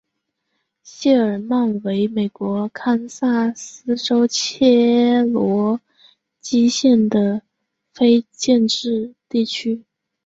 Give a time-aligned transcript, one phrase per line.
[0.81, 5.79] 谢尔曼为美国堪萨斯州切罗
[6.39, 7.43] 基县的
[7.93, 9.83] 非建制地区。